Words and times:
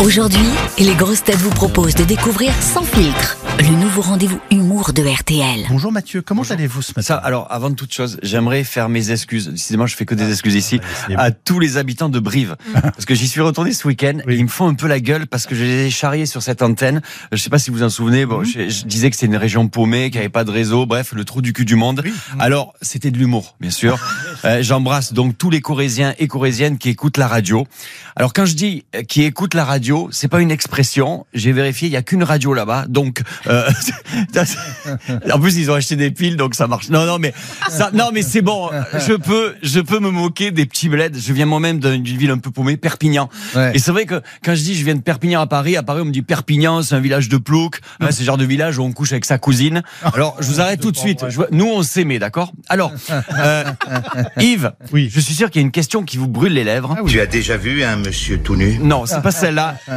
Aujourd'hui, 0.00 0.50
les 0.78 0.94
grosses 0.94 1.22
têtes 1.22 1.36
vous 1.36 1.50
proposent 1.50 1.94
de 1.94 2.04
découvrir 2.04 2.52
Sans 2.60 2.82
filtre, 2.82 3.36
le 3.60 3.70
nouveau 3.80 4.02
rendez-vous 4.02 4.40
humour 4.50 4.92
de 4.92 5.02
RTL. 5.02 5.66
Bonjour 5.68 5.92
Mathieu, 5.92 6.22
comment 6.22 6.42
allez-vous 6.42 6.82
ce 6.82 6.90
matin 6.90 7.02
Ça, 7.02 7.16
alors, 7.16 7.46
avant 7.50 7.70
de 7.70 7.74
toute 7.74 7.92
chose, 7.94 8.18
j'aimerais 8.22 8.64
faire 8.64 8.88
mes 8.88 9.10
excuses. 9.10 9.48
Décidément, 9.48 9.86
je 9.86 9.94
fais 9.96 10.04
que 10.04 10.14
des 10.14 10.28
excuses 10.30 10.54
ici 10.54 10.80
c'est 11.06 11.14
à 11.16 11.30
tous 11.30 11.60
les 11.60 11.76
habitants 11.76 12.08
de 12.08 12.18
Brive, 12.18 12.56
parce 12.72 13.04
que 13.04 13.14
j'y 13.14 13.28
suis 13.28 13.40
retourné 13.40 13.72
ce 13.72 13.86
week-end. 13.86 14.18
Oui. 14.26 14.34
et 14.34 14.38
Ils 14.38 14.44
me 14.44 14.48
font 14.48 14.68
un 14.68 14.74
peu 14.74 14.86
la 14.88 15.00
gueule 15.00 15.26
parce 15.26 15.46
que 15.46 15.54
je 15.54 15.62
les 15.62 15.86
ai 15.86 15.90
charriés 15.90 16.26
sur 16.26 16.42
cette 16.42 16.62
antenne. 16.62 17.00
Je 17.32 17.36
sais 17.38 17.50
pas 17.50 17.58
si 17.58 17.70
vous 17.70 17.82
en 17.82 17.88
souvenez. 17.88 18.26
Bon, 18.26 18.44
je, 18.44 18.68
je 18.68 18.84
disais 18.84 19.10
que 19.10 19.16
c'est 19.16 19.26
une 19.26 19.36
région 19.36 19.68
paumée, 19.68 20.10
qu'il 20.10 20.14
n'y 20.20 20.24
avait 20.24 20.28
pas 20.28 20.44
de 20.44 20.50
réseau. 20.50 20.84
Bref, 20.86 21.12
le 21.12 21.24
trou 21.24 21.40
du 21.40 21.52
cul 21.52 21.64
du 21.64 21.76
monde. 21.76 22.02
Alors, 22.38 22.74
c'était 22.82 23.10
de 23.10 23.18
l'humour, 23.18 23.56
bien 23.60 23.70
sûr. 23.70 23.98
Euh, 24.44 24.62
J'embrasse 24.62 25.14
donc 25.14 25.38
tous 25.38 25.48
les 25.48 25.62
Corésiens 25.62 26.12
et 26.18 26.28
Corésiennes 26.28 26.76
qui 26.76 26.90
écoutent 26.90 27.16
la 27.16 27.28
radio. 27.28 27.66
Alors, 28.14 28.34
quand 28.34 28.44
je 28.44 28.54
dis 28.54 28.84
euh, 28.94 29.00
qui 29.02 29.22
écoutent 29.22 29.54
la 29.54 29.64
radio, 29.64 30.10
c'est 30.12 30.28
pas 30.28 30.42
une 30.42 30.50
expression. 30.50 31.24
J'ai 31.32 31.52
vérifié, 31.52 31.88
il 31.88 31.92
y 31.92 31.96
a 31.96 32.02
qu'une 32.02 32.22
radio 32.22 32.52
là-bas. 32.52 32.84
Donc, 32.86 33.22
euh, 33.46 33.68
en 35.32 35.38
plus, 35.40 35.56
ils 35.56 35.70
ont 35.70 35.74
acheté 35.74 35.96
des 35.96 36.10
piles, 36.10 36.36
donc 36.36 36.54
ça 36.54 36.66
marche. 36.66 36.88
Non, 36.90 37.04
non, 37.06 37.18
mais 37.18 37.32
ça, 37.68 37.90
non, 37.92 38.10
mais 38.12 38.22
c'est 38.22 38.42
bon. 38.42 38.70
Je 39.06 39.14
peux, 39.14 39.54
je 39.62 39.80
peux 39.80 39.98
me 40.00 40.10
moquer 40.10 40.50
des 40.50 40.66
petits 40.66 40.88
bleds. 40.88 41.10
Je 41.18 41.32
viens 41.32 41.46
moi-même 41.46 41.78
d'une 41.80 42.02
ville 42.04 42.30
un 42.30 42.38
peu 42.38 42.50
paumée, 42.50 42.76
Perpignan. 42.76 43.28
Ouais. 43.54 43.72
Et 43.74 43.78
c'est 43.78 43.90
vrai 43.92 44.06
que 44.06 44.20
quand 44.44 44.54
je 44.54 44.62
dis 44.62 44.74
je 44.74 44.84
viens 44.84 44.94
de 44.94 45.00
Perpignan 45.00 45.40
à 45.40 45.46
Paris, 45.46 45.76
à 45.76 45.82
Paris 45.82 46.00
on 46.02 46.06
me 46.06 46.10
dit 46.12 46.22
Perpignan, 46.22 46.82
c'est 46.82 46.94
un 46.94 47.00
village 47.00 47.28
de 47.28 47.36
plouc. 47.36 47.80
Hein, 48.00 48.08
c'est 48.10 48.20
le 48.20 48.26
genre 48.26 48.36
de 48.38 48.44
village 48.44 48.78
où 48.78 48.82
on 48.82 48.92
couche 48.92 49.12
avec 49.12 49.24
sa 49.24 49.38
cousine. 49.38 49.82
Alors 50.02 50.36
je 50.40 50.46
vous 50.48 50.60
arrête 50.60 50.80
tout 50.80 50.92
de 50.92 50.96
suite. 50.96 51.24
Je 51.28 51.40
nous 51.50 51.66
on 51.66 51.82
s'aimait, 51.82 52.18
d'accord? 52.18 52.52
Alors, 52.68 52.92
euh, 53.38 53.64
Yves, 54.38 54.72
Oui. 54.92 55.10
je 55.12 55.20
suis 55.20 55.34
sûr 55.34 55.50
qu'il 55.50 55.60
y 55.60 55.64
a 55.64 55.66
une 55.66 55.72
question 55.72 56.02
qui 56.02 56.16
vous 56.16 56.28
brûle 56.28 56.52
les 56.54 56.64
lèvres. 56.64 56.96
Tu 57.06 57.20
as 57.20 57.26
déjà 57.26 57.56
vu 57.56 57.82
un 57.84 57.96
monsieur 57.96 58.38
tout 58.38 58.56
nu? 58.56 58.78
Non, 58.80 59.06
c'est 59.06 59.22
pas 59.22 59.30
celle-là. 59.30 59.76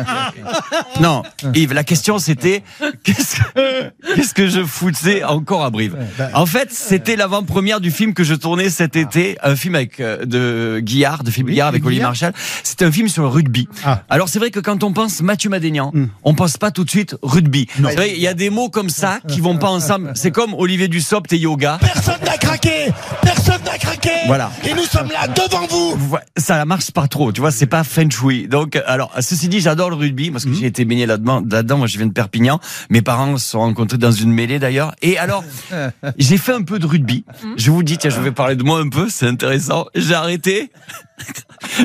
Non, 1.00 1.23
Yves, 1.54 1.73
la 1.73 1.84
question 1.84 2.18
c'était 2.20 2.64
qu'est-ce 3.04 3.36
qu'est-ce 4.16 4.33
que 4.33 4.47
je 4.47 4.63
foutais 4.63 5.23
encore 5.23 5.63
à 5.63 5.69
Brive 5.69 5.95
En 6.33 6.45
fait, 6.45 6.71
c'était 6.71 7.16
l'avant-première 7.16 7.80
du 7.80 7.91
film 7.91 8.13
que 8.13 8.23
je 8.23 8.33
tournais 8.33 8.69
cet 8.69 8.95
été, 8.95 9.38
un 9.43 9.55
film 9.55 9.75
avec 9.75 9.99
euh, 9.99 10.25
de 10.25 10.80
Guillard, 10.80 11.23
de 11.23 11.31
Philippe 11.31 11.47
Oui, 11.47 11.53
Guillard 11.53 11.67
avec. 11.67 11.85
Olivier 11.85 12.03
Marchal. 12.03 12.33
C'était 12.63 12.85
un 12.85 12.91
film 12.91 13.08
sur 13.08 13.23
le 13.23 13.30
rugby. 13.30 13.67
Ah. 13.85 14.03
Alors 14.09 14.30
c'est 14.30 14.39
vrai 14.39 14.52
que 14.52 14.59
quand 14.59 14.83
on 14.83 14.91
pense 14.93 15.21
Mathieu 15.21 15.49
Madénian, 15.49 15.93
on 16.23 16.33
pense 16.33 16.58
pas 16.58 16.71
tout 16.71 16.83
de 16.83 16.89
suite 16.89 17.15
rugby. 17.21 17.67
C'est 17.75 17.95
vrai, 17.95 18.13
il 18.15 18.21
y 18.21 18.27
a 18.27 18.33
des 18.33 18.49
mots 18.49 18.69
comme 18.69 18.89
ça 18.89 19.19
qui 19.27 19.39
vont 19.39 19.58
pas 19.58 19.69
ensemble. 19.69 20.11
C'est 20.15 20.31
comme 20.31 20.53
Olivier 20.53 20.88
Dussopt 20.88 21.31
et 21.33 21.38
yoga. 21.38 21.77
Personne 21.81 22.23
n'a 22.25 22.38
craqué 22.38 22.91
Personne 23.21 23.61
n'a 23.65 23.77
craqué 23.77 24.11
Voilà. 24.27 24.52
Et 24.65 24.73
nous 24.73 24.83
sommes 24.83 25.09
là 25.09 25.27
devant 25.27 25.67
vous 25.67 25.97
ça 26.38 26.65
marche 26.65 26.91
pas 26.91 27.08
trop, 27.08 27.31
tu 27.31 27.41
vois, 27.41 27.52
c'est 27.52 27.65
pas 27.65 27.83
feng 27.83 28.09
shui. 28.09 28.47
Donc, 28.47 28.80
alors, 28.85 29.11
ceci 29.19 29.47
dit, 29.47 29.59
j'adore 29.59 29.89
le 29.89 29.95
rugby 29.95 30.31
parce 30.31 30.45
que 30.45 30.53
j'ai 30.53 30.65
été 30.65 30.85
baigné 30.85 31.05
là-dedans. 31.05 31.43
Là-dedans, 31.49 31.77
moi, 31.77 31.88
je 31.88 31.97
viens 31.97 32.08
de 32.08 32.13
Perpignan. 32.13 32.59
Mes 32.89 33.02
parents 33.02 33.27
se 33.36 33.50
sont 33.50 33.59
rencontrés 33.59 33.97
dans 33.97 34.11
une 34.11 34.31
mêlée 34.31 34.59
d'ailleurs. 34.59 34.95
Et 35.02 35.17
alors, 35.17 35.44
j'ai 36.17 36.38
fait 36.38 36.53
un 36.53 36.61
peu 36.64 36.80
de 36.80 36.86
rugby. 36.86 37.25
Je 37.58 37.70
vous 37.72 37.83
dis, 37.83 37.97
tiens, 37.97 38.09
je 38.09 38.22
vais 38.22 38.31
parler 38.31 38.56
de 38.56 38.64
moi 38.64 38.80
un 38.80 38.88
peu, 38.88 39.09
c'est 39.09 39.28
intéressant. 39.28 39.88
J'ai 39.94 40.14
arrêté. 40.14 40.72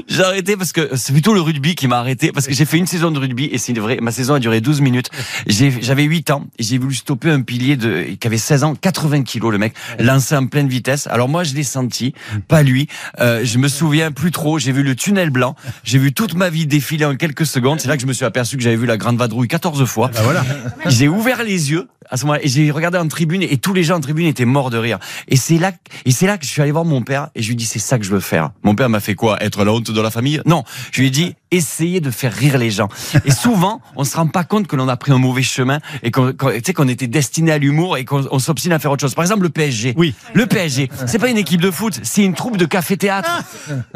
J'ai 0.09 0.23
arrêté 0.23 0.57
parce 0.57 0.73
que 0.73 0.97
c'est 0.97 1.13
plutôt 1.13 1.35
le 1.35 1.41
rugby 1.41 1.75
qui 1.75 1.89
m'a 1.89 1.99
arrêté 1.99 2.33
parce 2.33 2.47
que 2.47 2.55
j'ai 2.55 2.65
fait 2.65 2.79
une 2.79 2.87
saison 2.87 3.11
de 3.11 3.19
rugby 3.19 3.49
et 3.53 3.59
c'est 3.59 3.73
vrai, 3.73 3.99
ma 4.01 4.11
saison 4.11 4.35
a 4.35 4.39
duré 4.39 4.61
12 4.61 4.81
minutes. 4.81 5.11
J'avais 5.47 6.05
8 6.05 6.31
ans 6.31 6.47
et 6.59 6.63
j'ai 6.63 6.79
voulu 6.79 6.95
stopper 6.95 7.31
un 7.31 7.43
pilier 7.43 7.77
de, 7.77 8.03
qui 8.19 8.27
avait 8.27 8.39
16 8.39 8.65
ans, 8.65 8.75
80 8.75 9.23
kilos 9.23 9.53
le 9.53 9.59
mec, 9.59 9.75
lancé 9.99 10.37
en 10.37 10.47
pleine 10.47 10.69
vitesse. 10.69 11.07
Alors 11.07 11.29
moi 11.29 11.45
je 11.45 11.55
l'ai 11.55 11.63
senti, 11.63 12.15
pas 12.49 12.63
lui. 12.63 12.89
Euh, 13.21 13.41
je 13.45 13.59
me 13.59 13.69
souviens 13.69 14.13
plus 14.13 14.31
trop, 14.31 14.59
j'ai 14.59 14.73
vu 14.73 14.83
le 14.83 14.95
tunnel 14.95 15.31
blanc, 15.31 15.57
j'ai 15.85 15.99
vu 15.99 16.13
toute 16.13 16.35
ma 16.35 16.51
vie 16.51 16.67
défiler 16.67 17.05
en 17.05 17.17
quelques 17.17 17.47
secondes. 17.47 17.81
C'est 17.81 17.89
là 17.89 17.97
que 17.97 18.03
je 18.03 18.07
me 18.07 18.13
suis 18.13 18.25
aperçu 18.25 18.57
que 18.57 18.63
j'avais 18.63 18.77
vu 18.77 18.87
la 18.87 18.97
grande 18.97 19.19
vadrouille 19.19 19.49
14 19.49 19.85
fois. 19.85 20.11
Bah 20.13 20.21
voilà. 20.23 20.45
J'ai 20.87 21.09
ouvert 21.09 21.43
les 21.43 21.71
yeux 21.71 21.89
à 22.13 22.17
ce 22.17 22.25
moment-là 22.27 22.45
et 22.45 22.49
j'ai 22.49 22.71
regardé 22.71 22.99
en 22.99 23.09
tribune 23.09 23.43
et 23.43 23.57
tous 23.57 23.73
les 23.75 23.83
gens 23.83 23.97
en 23.97 24.01
tribune 24.01 24.27
étaient 24.27 24.45
morts 24.45 24.71
de 24.71 24.79
rire. 24.79 24.99
Et 25.29 25.37
c'est 25.37 25.59
là 25.59 25.73
et 26.05 26.13
c'est 26.13 26.27
là 26.27 26.39
que 26.39 26.45
je 26.45 26.51
suis 26.51 26.63
allé 26.63 26.71
voir 26.71 26.85
mon 26.85 27.03
père 27.03 27.29
et 27.35 27.43
je 27.43 27.49
lui 27.49 27.55
ai 27.55 27.57
dit 27.57 27.65
c'est 27.65 27.79
ça 27.81 27.99
que 27.99 28.05
je 28.05 28.11
veux 28.11 28.21
faire. 28.21 28.51
Mon 28.63 28.75
père 28.75 28.89
m'a 28.89 29.01
fait 29.01 29.15
quoi? 29.17 29.43
Être 29.43 29.65
la 29.65 29.73
honte 29.73 29.91
de 29.91 30.01
la 30.01 30.11
famille? 30.11 30.41
Non, 30.47 30.63
je 30.93 31.01
lui 31.01 31.09
ai 31.09 31.11
dit 31.11 31.35
essayer 31.51 32.01
de 32.01 32.11
faire 32.11 32.33
rire 32.33 32.57
les 32.57 32.71
gens. 32.71 32.89
Et 33.27 33.31
souvent, 33.31 33.81
on 33.97 34.05
se 34.05 34.17
rend 34.17 34.27
pas 34.27 34.45
compte 34.45 34.67
que 34.67 34.77
l'on 34.77 34.89
a 34.89 34.97
pris 34.97 35.13
un 35.13 35.19
mauvais 35.19 35.43
chemin 35.43 35.81
et 36.03 36.11
qu'on 36.11 36.33
qu'on- 36.33 36.51
tu 36.51 36.61
sais 36.65 36.73
qu'on 36.75 36.89
était 36.89 37.07
destiné 37.09 37.51
à 37.53 37.59
l'humour 37.59 37.97
et 37.97 38.05
qu'on 38.05 38.27
on 38.31 38.39
s'obstine 38.39 38.73
à 38.73 38.79
faire 38.79 38.91
autre 38.91 39.01
chose. 39.03 39.15
Par 39.15 39.25
exemple, 39.25 39.43
le 39.43 39.51
PSG. 39.51 39.95
Oui. 39.97 40.15
Le 40.35 40.47
PSG, 40.47 40.91
c'est 41.07 41.19
pas 41.19 41.29
une 41.31 41.37
équipe 41.39 41.61
de 41.61 41.71
foot, 41.71 41.99
c'est 42.03 42.23
une 42.25 42.35
troupe 42.35 42.57
de 42.57 42.65
café-théâtre. 42.67 43.43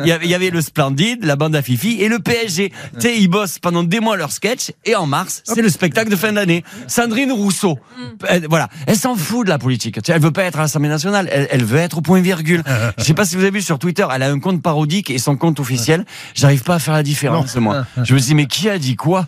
Il 0.01 0.07
y 0.07 0.13
avait, 0.13 0.25
il 0.27 0.31
y 0.31 0.35
avait 0.35 0.51
le 0.51 0.61
Splendide, 0.61 1.25
la 1.25 1.37
bande 1.37 1.55
à 1.57 1.63
Fifi 1.63 2.01
et 2.01 2.09
le 2.09 2.19
PSG. 2.19 2.71
Tu 2.95 3.01
sais, 3.01 3.17
ils 3.19 3.29
bossent 3.29 3.59
pendant 3.59 3.83
des 3.83 4.01
mois 4.01 4.17
leur 4.17 4.33
sketch 4.33 4.73
et 4.85 4.95
en 4.95 5.07
mars, 5.07 5.43
c'est 5.45 5.63
le 5.63 5.69
spectacle 5.69 6.11
de 6.11 6.17
fin 6.17 6.33
d'année. 6.33 6.63
Sandrine 6.89 7.33
Rousseau, 7.33 7.79
elle, 8.29 8.47
voilà, 8.49 8.69
elle 8.87 8.97
s'en 8.97 9.17
fout 9.17 9.45
de 9.45 9.51
la 9.51 9.59
politique. 9.59 9.99
Elle 10.09 10.21
veut 10.21 10.31
pas 10.31 10.45
être 10.45 10.59
à 10.59 10.63
l'Assemblée 10.63 10.89
nationale, 10.89 11.29
elle, 11.31 11.49
elle 11.51 11.65
veut 11.65 11.79
être 11.79 11.99
au 11.99 12.01
point 12.01 12.21
virgule. 12.21 12.63
Je 12.99 13.05
sais 13.05 13.15
pas 13.15 13.25
si 13.25 13.37
vous 13.37 13.43
avez 13.43 13.51
vu 13.51 13.63
sur 13.63 13.79
Twitter, 13.79 14.07
elle 14.13 14.23
a 14.23 14.31
un 14.31 14.39
compte 14.39 14.63
parodique 14.63 15.11
et 15.11 15.19
son 15.19 15.37
compte 15.37 15.61
officiel. 15.61 16.05
J'arrive 16.35 16.63
pas 16.63 16.75
à 16.75 16.79
faire 16.79 16.95
la 16.95 17.03
différence 17.03 17.57
moi. 17.57 17.87
Je 18.03 18.15
me 18.15 18.19
dis 18.19 18.35
mais 18.35 18.47
qui 18.47 18.69
a 18.69 18.79
dit 18.79 18.97
quoi? 18.97 19.27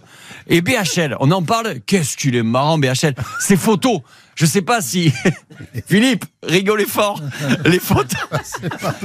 Et 0.49 0.61
BHL, 0.61 1.17
on 1.21 1.31
en 1.31 1.43
parle. 1.43 1.77
Qu'est-ce 1.87 2.17
qu'il 2.17 2.35
est 2.37 2.43
marrant 2.43 2.79
BHL. 2.79 3.15
Ces 3.41 3.57
photos. 3.57 4.01
Je 4.35 4.47
sais 4.47 4.63
pas 4.63 4.81
si 4.81 5.13
Philippe 5.89 6.25
rigolez 6.45 6.85
fort. 6.85 7.21
Les 7.65 7.81
photos. 7.81 8.17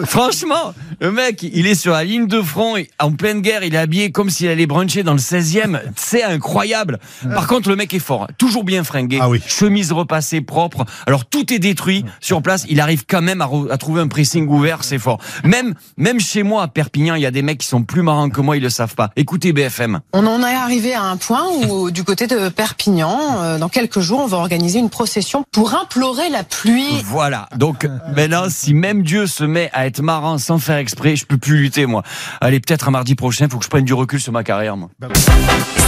Franchement, 0.06 0.76
le 1.00 1.12
mec, 1.12 1.42
il 1.42 1.66
est 1.66 1.74
sur 1.74 1.94
la 1.94 2.04
ligne 2.04 2.28
de 2.28 2.40
front, 2.40 2.76
en 3.00 3.12
pleine 3.14 3.42
guerre, 3.42 3.64
il 3.64 3.74
est 3.74 3.80
habillé 3.80 4.12
comme 4.12 4.30
s'il 4.30 4.48
allait 4.48 4.68
bruncher 4.68 5.02
dans 5.02 5.14
le 5.14 5.20
16e. 5.20 5.82
C'est 5.96 6.22
incroyable. 6.22 7.00
Par 7.34 7.48
contre, 7.48 7.70
le 7.70 7.76
mec 7.76 7.92
est 7.96 8.00
fort, 8.00 8.28
toujours 8.38 8.64
bien 8.64 8.84
fringué, 8.84 9.18
Ah 9.20 9.28
oui. 9.28 9.42
chemise 9.48 9.92
repassée 9.92 10.42
propre. 10.42 10.86
Alors 11.08 11.26
tout 11.26 11.52
est 11.52 11.58
détruit 11.58 12.06
sur 12.20 12.44
place, 12.44 12.68
il 12.70 12.80
arrive 12.80 13.06
quand 13.08 13.24
même 13.24 13.42
à, 13.42 13.50
à 13.72 13.78
trouver 13.78 14.02
un 14.02 14.08
pressing 14.08 14.48
ouvert, 14.48 14.84
c'est 14.84 15.00
fort. 15.00 15.20
Même 15.44 15.74
même 15.98 16.20
chez 16.20 16.44
moi 16.44 16.62
à 16.62 16.68
Perpignan, 16.68 17.16
il 17.16 17.24
y 17.24 17.26
a 17.26 17.32
des 17.32 17.42
mecs 17.42 17.58
qui 17.58 17.68
sont 17.68 17.82
plus 17.82 18.04
marrants 18.04 18.30
que 18.30 18.42
moi, 18.42 18.56
ils 18.58 18.64
le 18.64 18.70
savent 18.70 18.94
pas. 18.94 19.10
Écoutez 19.16 19.52
BFM. 19.52 20.02
On 20.14 20.28
en 20.28 20.46
est 20.46 20.54
arrivé 20.54 20.94
à 20.94 21.02
un 21.06 21.18
point 21.18 21.33
où, 21.70 21.92
du 21.92 22.04
côté 22.04 22.28
de 22.28 22.50
Perpignan, 22.50 23.20
euh, 23.42 23.58
dans 23.58 23.70
quelques 23.70 24.00
jours, 24.00 24.22
on 24.22 24.28
va 24.28 24.38
organiser 24.38 24.80
une 24.80 24.90
procession 24.90 25.44
pour 25.52 25.74
implorer 25.76 26.30
la 26.30 26.44
pluie. 26.44 27.02
Voilà. 27.06 27.48
Donc 27.56 27.88
maintenant, 28.16 28.46
si 28.50 28.74
même 28.74 29.04
Dieu 29.04 29.28
se 29.28 29.44
met 29.44 29.70
à 29.74 29.86
être 29.88 30.02
marrant 30.02 30.38
sans 30.38 30.60
faire 30.60 30.78
exprès, 30.78 31.16
je 31.16 31.26
peux 31.26 31.38
plus 31.38 31.58
lutter 31.58 31.86
moi. 31.86 32.04
Allez, 32.42 32.60
peut-être 32.60 32.88
un 32.88 32.92
mardi 32.92 33.16
prochain, 33.16 33.48
faut 33.50 33.58
que 33.58 33.66
je 33.66 33.70
prenne 33.70 33.86
du 33.86 33.94
recul 33.94 34.20
sur 34.20 34.34
ma 34.34 34.44
carrière 34.44 34.78
moi. 34.78 34.90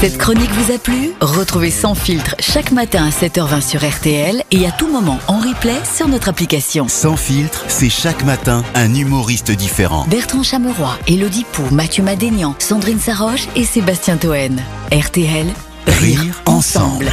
Cette 0.02 0.18
chronique 0.18 0.52
vous 0.52 0.74
a 0.74 0.78
plu? 0.78 1.12
Retrouvez 1.22 1.72
Sans 1.72 1.96
filtre 1.96 2.36
chaque 2.40 2.72
matin 2.72 3.06
à 3.06 3.10
7h20 3.10 3.62
sur 3.62 3.88
RTL 3.88 4.44
et 4.52 4.68
à 4.68 4.72
tout 4.72 4.88
moment 4.88 5.20
en 5.28 5.38
replay 5.38 5.76
sur 5.84 6.08
notre 6.08 6.30
application. 6.30 6.88
Sans 6.88 7.18
filtre, 7.18 7.64
c'est 7.68 7.90
chaque 7.90 8.24
matin 8.24 8.64
un 8.76 8.94
humoriste 8.94 9.52
différent. 9.52 10.06
Bertrand 10.10 10.44
Chameroy, 10.44 10.98
Elodie 11.08 11.46
Pou, 11.52 11.64
Mathieu 11.72 12.04
Madénian, 12.04 12.56
Sandrine 12.60 13.00
Saroche 13.00 13.48
et 13.56 13.64
Sébastien 13.64 14.18
Toen. 14.18 14.62
RTL, 14.92 15.54
Rire 15.88 16.34
ensemble. 16.46 17.12